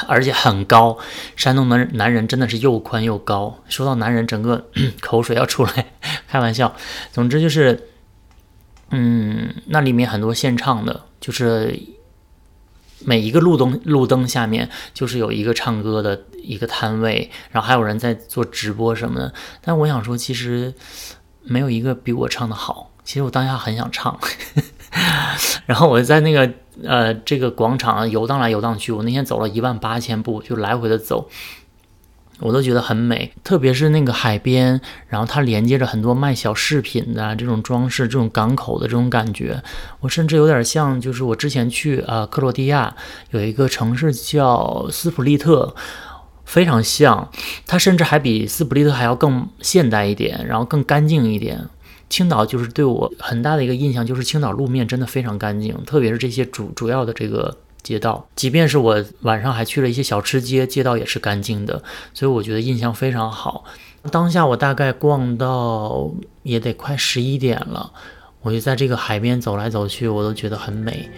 [0.07, 0.99] 而且很高。
[1.37, 3.63] 山东的男人真的是又宽又高。
[3.69, 4.69] 说到男人，整个
[5.01, 5.93] 口水要出来，
[6.29, 6.75] 开玩笑。
[7.13, 7.89] 总之就是，
[8.91, 11.79] 嗯，那里面很多现唱的，就是
[13.05, 19.35] 每一个路灯路灯下面就是有一个唱歌的一个摊位，然后还有人在做直播什么的。
[19.61, 20.75] 但我想说，其实。
[21.49, 22.91] 没有一个比我唱的好。
[23.05, 24.19] 其实我当下很想唱，
[25.67, 26.51] 然后我在那个
[26.83, 28.93] 呃这个广场游荡来游荡去。
[28.93, 31.29] 我那天走了一万八千步，就来回的走，
[32.41, 33.33] 我都觉得很美。
[33.45, 39.63] 特别是那个海边，然后它连接着很多卖小饰品的这种装饰，这种港口的这种感觉，
[40.01, 42.97] 我甚至有点像，就是我之前去啊克罗地亚
[43.31, 45.75] 有一个城市叫斯普利特。
[46.47, 47.29] 非常像，
[47.67, 51.69] 它甚至还比斯普利特还要更现代一点，然后更干净一点。
[52.09, 61.83] 青岛就是对我很大的一个印象，就是青岛路面真的非常干净，特别是这些主主要的这个街道，即便是我晚上还去了一些小吃街，街道也是干净的，
[62.15, 63.65] 所以我觉得印象非常好。
[64.13, 66.11] 当下我大概逛到
[66.45, 67.91] 也得快十一点了，
[68.43, 71.09] 我就在这个海边走来走去，我都觉得很美。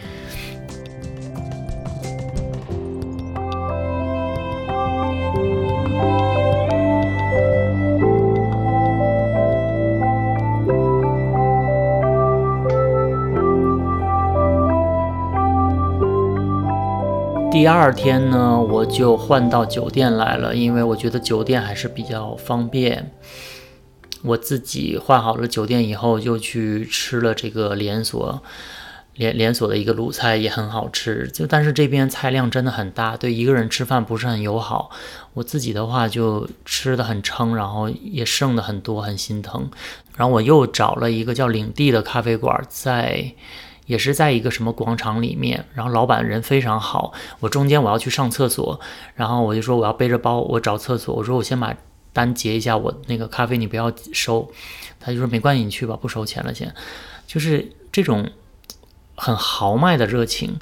[17.60, 23.10] 第二天呢，我就换到酒店来了，因为我觉得酒店还是比较方便。
[24.22, 28.40] 我自己换好了酒店以后，就去吃了这个连锁
[29.14, 31.28] 连连锁的一个卤菜，也很好吃。
[31.34, 34.90] 就但是这边菜量真的很大，对一个人吃饭不是很友好。
[35.34, 39.68] 我自己的话就吃的很撑，然后也剩的很多，很心疼。
[40.16, 43.32] 然后我又找了一个叫领地的咖啡馆，在。
[43.88, 47.14] 也是在一个什么广场里面，然后老板人非常好。
[47.40, 48.78] 我中间我要去上厕所，
[49.14, 51.14] 然后我就说我要背着包，我找厕所。
[51.14, 51.74] 我说我先把
[52.12, 54.50] 单结一下，我那个咖啡你不要收。
[55.00, 56.74] 他就说没关系，你去吧，不收钱了先。
[57.26, 58.30] 就是这种
[59.16, 60.58] 很豪迈的热情，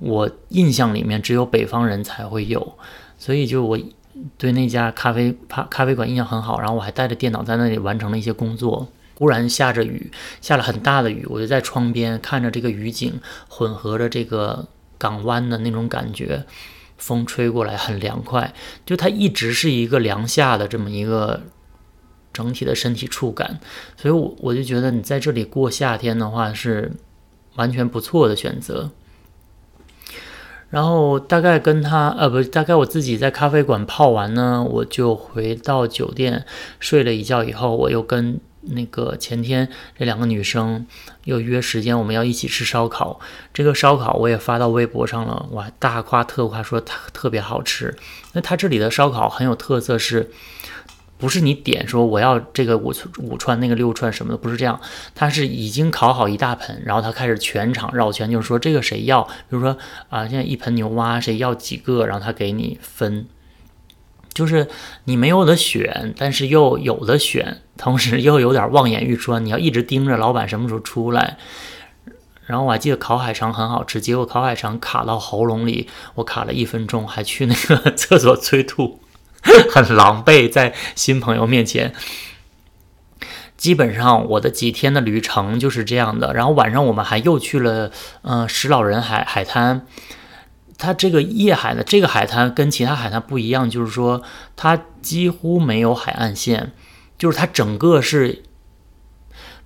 [0.00, 2.76] 我印象里面只有北方人才会有，
[3.16, 3.78] 所以就我
[4.36, 6.58] 对那家咖啡咖咖啡馆印象很好。
[6.58, 8.88] 然后我还带着电脑在那里完成了一些工作。
[9.16, 14.66] 忽然下着雨，下了很大的雨，我就在窗边看着这个雨景，混合着这个
[14.98, 16.44] 港湾的那种感觉，
[16.98, 18.52] 风吹过来很凉快，
[18.84, 21.42] 就它一直是一个凉夏的这么一个
[22.32, 23.60] 整体的身体触感，
[23.96, 26.92] 所以，我我就觉得你在这里过夏天的话是
[27.54, 28.90] 完全不错的选择。
[30.70, 36.44] 然后大概跟他呃不，大概我自己在咖啡馆泡完呢，我就回到酒店
[36.80, 38.40] 睡了一觉以后，我又跟。
[38.66, 40.86] 那个前天这两个女生
[41.24, 43.20] 又约时间，我们要一起吃烧烤。
[43.52, 47.96] 这个烧烤我也发到微博上了，哇，大夸特夸说它特别好吃。
[48.32, 50.30] 那它这里的烧烤很有特色，是
[51.16, 54.80] 不是你点说我要这个五五串那个六串什么的，不是这样，
[55.14, 59.76] 他是已经烤好一大盆，然后他开始全场绕圈，就是说这个谁要，比如说
[60.08, 63.26] 啊，现在一盆牛蛙谁要几个，然后他给你分。
[64.34, 64.68] 就是
[65.04, 69.44] 你没有的选，但是又有的选，同时又有点望眼欲穿。
[69.44, 71.38] 你要一直盯着老板什么时候出来。
[72.46, 79.00] 然后我还记得烤海肠很好吃，结果烤海肠卡到喉咙里，我卡了一分钟，还去那个 厕所催吐，
[79.72, 81.94] 很狼狈，在新朋友面前。
[83.56, 86.34] 基本上我的几天的旅程就是这样的。
[86.34, 87.90] 然后晚上我们还又去了，
[88.22, 89.86] 嗯，石老人海海滩。
[90.76, 94.22] 它这个夜海的这个海滩跟其他海滩不一样，就是说
[94.56, 96.72] 它几乎没有海岸线，
[97.16, 98.42] 就是它整个是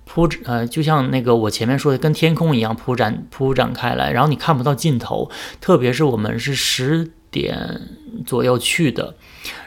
[0.05, 5.29] 铺呃，就像那个我前面说的，跟天空一样铺展铺展开来，然后你看不到尽头。
[5.59, 7.81] 特别是我们是十点
[8.25, 9.15] 左右去的，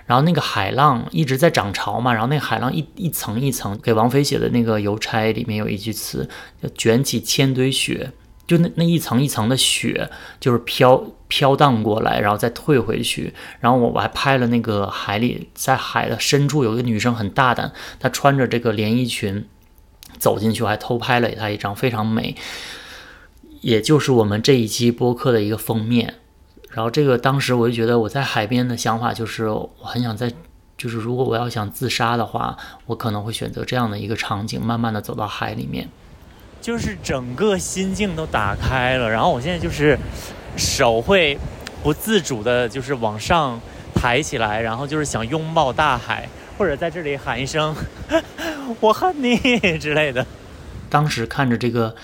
[0.06, 6.28] 然后那个海浪一直在涨潮嘛，然后那个海浪一一层一层，给王菲写的那个邮差里面有一句词
[6.62, 8.12] 叫“卷起千堆雪”。
[8.46, 13.32] 就那那一层一层的雪，就是飘飘荡过来，然后再退回去。
[13.60, 19.46] 然后我我还拍了那个海里，在海的深处有一个女生很大胆，她穿着这个连衣裙
[20.18, 22.36] 走进去，我还偷拍了她一张，非常美。
[23.60, 26.14] 也就是我们这一期播客的一个封面。
[26.70, 30.32] 然后这个当时我就觉得我在海边的想法就是，我很想在，
[30.76, 35.88] 就是如果我要想自杀的话，我可能会选择这样的一个场景，慢慢的走到海里面。
[36.62, 39.98] 就是整个心境都打开了，然后我现在就是
[40.56, 41.36] 手会
[41.82, 43.60] 不自主的，就是往上
[43.94, 47.74] 抬起来，然后就是想拥抱大海，或者在这里喊一声
[48.80, 49.36] “我恨你”
[49.78, 50.24] 之类的。
[50.88, 51.94] 当时看着这个。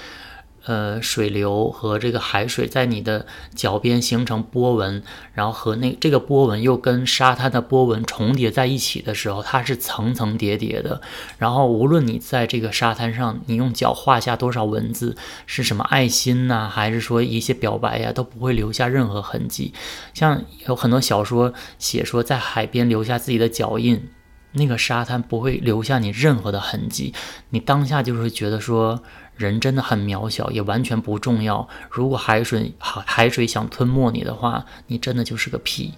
[0.68, 5.02] 呃，水流和这个海水在你的脚边形成波纹，
[5.32, 11.00] 然后和那这个波纹又跟沙滩的波纹重叠在一起的时候，它是层层叠叠的。
[11.38, 15.16] 然后无论你在这个沙滩上，你用脚画下多少文字，
[15.46, 19.72] 是什么爱心呐，还是说一些表白呀，都不会留下任何痕迹。
[20.12, 24.10] 像有很多小说写说，在海边留下自己的脚印，
[24.52, 27.14] 那个沙滩不会留下你任何的痕迹，
[27.48, 29.02] 你当下就是觉得说。
[29.38, 31.68] 人真的很渺小，也完全不重要。
[31.88, 35.94] 如果海水海海水想吞没你的话，你真的就是个屁。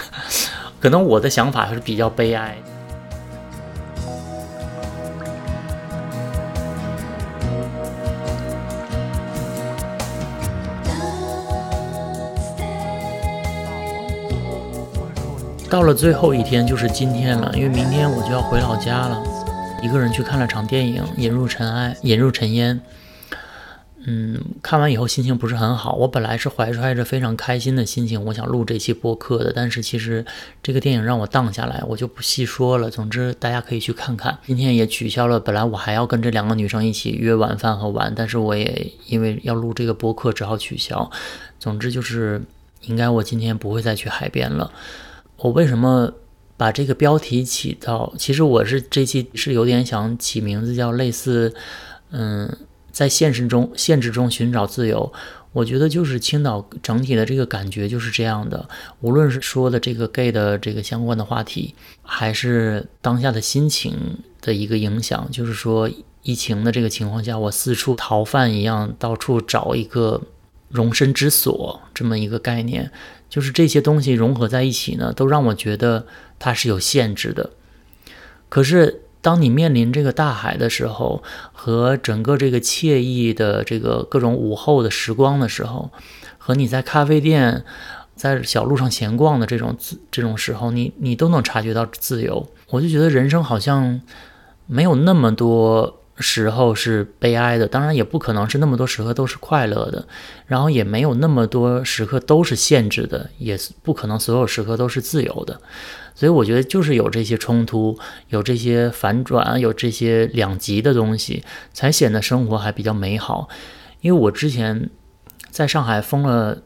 [0.78, 2.54] 可能我的想法还是比较悲哀。
[15.70, 19.35] 到了最后一天，就是今天了，因为明天我就要回老家了。
[19.82, 22.80] 一个人去看了场电影《引入尘埃》，引入尘烟。
[24.08, 25.94] 嗯，看完以后心情不是很好。
[25.94, 29.52] 我本来是怀揣着非常开心的心情，我想录这期播客的。
[29.54, 30.24] 但是其实
[30.62, 32.88] 这个电影让我荡下来，我就不细说了。
[32.88, 34.38] 总之大家可以去看看。
[34.46, 41.10] 今天也取消了，本来我还要跟这两个女生一起约晚饭和玩，但是我也因为要录这个播客，只好取消。
[41.58, 42.42] 总之就是，
[42.82, 44.70] 应该我今天不会再去海边了。
[45.38, 46.12] 我为什么？
[46.56, 51.54] 把这个标题起到，其实我是这期是有点想起名字叫类似，
[52.10, 52.56] 嗯，
[52.90, 55.12] 在现实中限制中寻找自由。
[55.52, 58.68] 我觉得就是青岛整体的这个感觉就是这样的。
[59.00, 65.90] 无论是说的这个 gay 的这个相关的话题，还是当下的心情的一个影响，就是说
[66.22, 70.20] 疫情的这个情况下，我四处逃犯一样，到处找一个
[70.68, 72.92] 容身之所，这么一个概念。
[73.28, 76.06] 就是这些东西融合在一起呢，都让我觉得
[76.38, 77.50] 它是有限制的。
[78.48, 81.22] 可是，当你面临这个大海的时候，
[81.52, 85.90] 和整个这个惬意的这个各种午后的时光的时候，
[86.38, 87.64] 和你在咖啡店、
[88.14, 92.48] 在小路上闲逛的这种自这种时候，你你都能察觉到自由。
[92.70, 94.00] 我就觉得人生好像
[94.66, 96.02] 没有那么多。
[96.18, 100.06] 时候是悲哀的，当然也不可能是那么多时刻都是快乐的，
[100.46, 105.60] 然后也没有那么多时刻都是限制的，也不可能所有时刻都是自由的。
[106.14, 107.98] 所以我觉得就是有这些冲突，
[108.28, 111.44] 有这些反转，有这些两极的东西，
[111.74, 113.50] 才显得生活还比较美好。
[114.00, 114.88] 因为我之前
[115.50, 116.62] 在上海封了，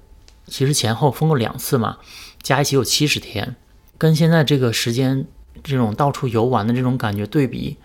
[0.46, 1.98] 其实前后封过两次嘛，
[2.40, 3.56] 加一起有七十天，
[3.98, 5.26] 跟现在这个时间
[5.64, 7.76] 这种到处游玩的这种感觉对比。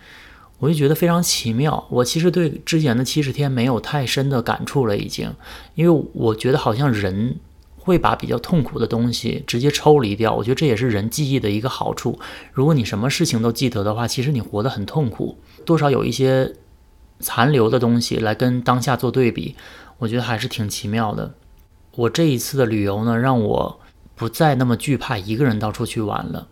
[0.58, 1.86] 我就觉得非常奇妙。
[1.90, 5.32] 我其实对之前的七十天没有太深的感触了，已经，
[5.74, 7.36] 因为我觉得好像人
[7.76, 10.34] 会把比较痛苦的东西直接抽离掉。
[10.34, 12.18] 我觉得这也是人记忆的一个好处。
[12.52, 16.54] 如果你什么事情都记得的话，其实你活得很痛苦，多少有一些
[17.20, 19.56] 残留的东西来跟当下做对比，
[19.98, 21.34] 我觉得还是挺奇妙的。
[21.94, 23.80] 我这一次的旅游呢，让我
[24.14, 26.48] 不再那么惧怕一个人到处去玩了。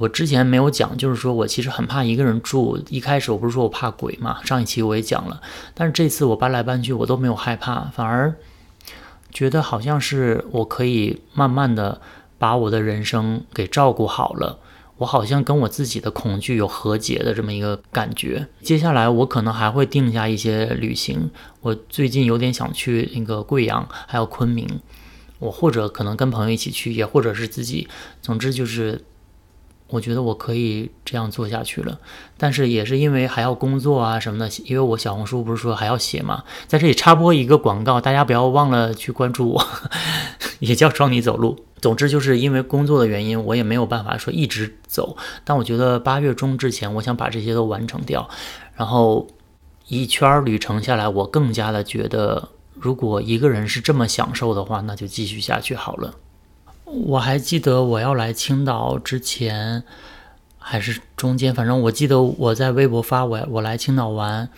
[0.00, 2.82] 我之前没有讲，就是说我其实很怕一个人住。
[2.88, 5.42] 一开始我不是说我怕鬼嘛，上一期我也讲了。
[5.74, 8.34] 但是这次我搬来搬去，我都没有害怕，反而
[9.30, 12.00] 觉得好像是我可以慢慢的
[12.38, 14.58] 把我的人生给照顾好了。
[14.96, 18.48] 我好像跟我自己的恐惧有和解的这么一个感觉。
[18.62, 21.30] 接下来我可能还会定下一些旅行。
[21.60, 24.66] 我最近有点想去那个贵阳，还有昆明。
[25.40, 27.86] 我或者可能跟朋友一起去，也或者是自己。
[28.22, 29.04] 总之就是。
[29.90, 31.98] 我觉得我可以这样做下去了，
[32.38, 39.66] 但是也是因为还要工作啊什么的，因为我小红书不是说还要写嘛，在这里插播一个广告，大家不要忘了去关注我，
[40.60, 41.64] 也叫装你走路。
[41.80, 48.28] 总之就是因为工作的原因，我也没有办法说一直走，但我觉得八月中之前，我想把这些都完成掉，
[48.74, 49.26] 然后
[49.88, 56.14] 一圈旅程下来，我更加的觉得，如果一个人是这么享受的话，那就继续下去好了。
[56.92, 59.84] 我还记得我要来青岛之前，
[60.58, 64.48] 还是中间，反正我记得我在微博发我我来青岛玩，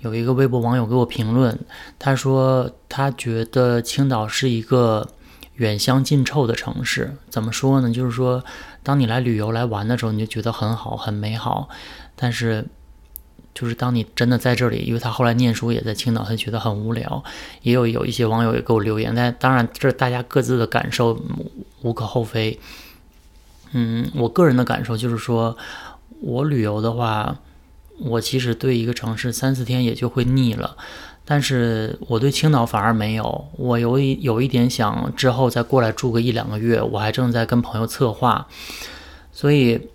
[0.00, 1.58] 有一个微博网友给我评论，
[1.98, 5.08] 他说他觉得青岛是一个
[5.54, 7.16] 远香近臭的城市。
[7.30, 7.90] 怎么说呢？
[7.90, 8.44] 就是说，
[8.82, 11.68] 当你来旅游来玩的时候，你就觉得很好很美好，
[12.14, 12.66] 但是。
[13.58, 17.24] 就是当你真的在这里，因为他后来念书也在青岛，他觉得很无聊。
[17.62, 21.20] 也有有一些网友也给我留言，但当然这大家各自的感受
[21.82, 22.56] 无可厚非。
[23.72, 25.56] 嗯，我个人的感受就是说，
[26.20, 27.36] 我旅游的话，
[27.98, 30.76] 我其实对一个城市三四天也就会腻了。
[31.24, 36.80] 但是我对青岛反而没有，我有一有一点想之后再过来住个一两个月。
[36.80, 38.46] 我还正在跟朋友策划，
[39.32, 39.88] 所以。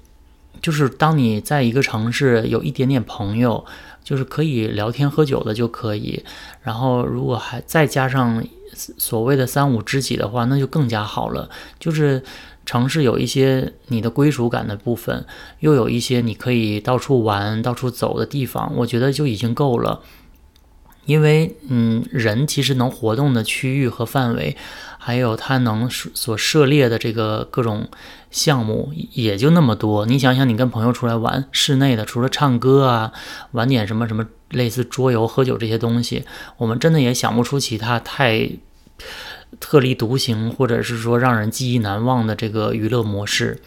[0.64, 3.64] 就是当你在一个城市有一点点朋友，
[4.02, 6.24] 就是可以聊天喝酒的就可以。
[6.62, 8.42] 然后如果还再加上
[8.74, 11.50] 所谓的三五知己的话，那就更加好了。
[11.78, 12.24] 就是
[12.66, 15.26] 城市有一些你的归属感的部分，
[15.60, 20.02] 又有一些你可以到处玩、到处走的地方，我觉得就已经够了。
[21.06, 24.56] 因为，嗯，人其实能活动的区域和范围，
[24.98, 27.90] 还有他能所涉猎的这个各种
[28.32, 30.06] 项目，也就那么多。
[30.06, 33.12] 你想想，你跟朋友出来玩，室内的除了唱歌啊，
[33.52, 36.24] 玩点什么什么类似桌游、喝酒这些东西，
[36.56, 38.50] 我们真的也想不出其他太
[39.60, 43.60] 特立独行，或者是说让人记忆难忘的这个娱乐模式。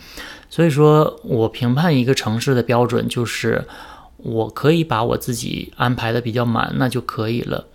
[0.49, 3.67] 所以说我评判一个城市的标准就是。
[4.19, 7.67] 我可以把我自己安排的比较满，那就可以了。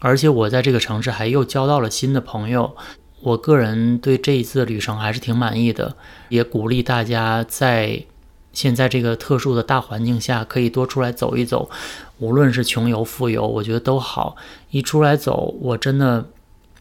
[0.00, 2.76] 而且我在这个城市还又交到了新的朋友，
[3.20, 5.96] 我个人对这一次的旅程还是挺满意的。
[6.28, 8.04] 也鼓励大家在
[8.52, 11.70] 现在这个特殊的大环境下，可以多出来走一走。
[12.18, 14.36] 无论是穷游、富游，我觉得都好。
[14.70, 16.28] 一出来走，我真的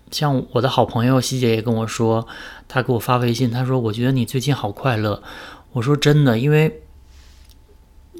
[0.09, 2.27] 像我的好朋友西姐也跟我说，
[2.67, 5.21] 她给我发微信，她说：“我觉得你最近好快乐。”
[5.73, 6.81] 我说：“真的，因为。”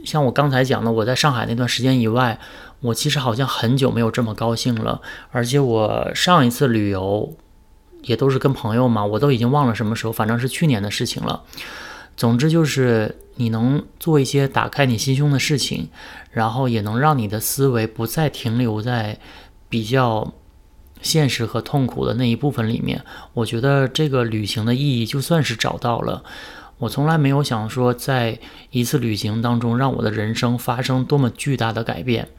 [0.04, 2.40] 像我刚才讲的，我在上海那段时间以外，
[2.80, 5.02] 我其实好像很久没有这么高兴了。
[5.32, 7.36] 而且我上一次旅游
[8.02, 11.44] 也都是跟朋友嘛，我都已经忘了什么时候，反正是去年的事情了。
[12.18, 15.90] 总之就是你能做一些打开你心胸的事情，
[16.32, 19.20] 然后也能让你的思维不再停留在
[19.70, 20.34] 比较
[21.02, 23.04] 现实和痛苦的那一部分里面。
[23.34, 26.24] 我觉得这个旅行的意义就算是找到了。
[26.82, 28.40] 我从来没有想说，在
[28.72, 32.30] 一次旅行当中让我的人生发生多么巨大的改变，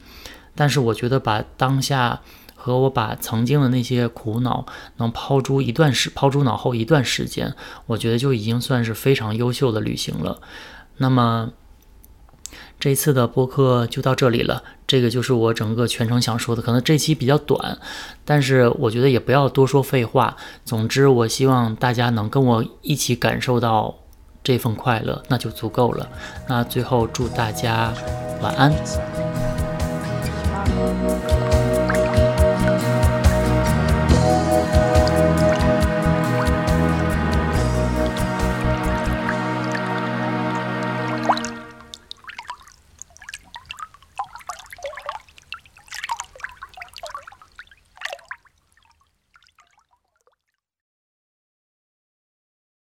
[0.57, 2.23] 但是我觉得把当下
[2.57, 4.67] 和我把曾经的那些苦恼
[4.97, 7.55] 能抛诸一段时抛诸脑后一段时间，
[7.87, 10.41] 我觉得就已经算是非常优秀的旅行了。
[10.97, 11.53] 那么
[12.81, 16.61] 这次的播客就到这里了，这个就是我整个全程想说的。
[16.61, 17.79] 可能这期比较短，
[18.25, 20.37] 但是我觉得也不要多说废话。
[20.65, 24.02] 总之，我希望大家能跟我一起感受到。
[24.45, 26.09] 这份快乐那就足够了。
[26.49, 27.93] 那最后祝大家
[28.41, 28.73] 晚安。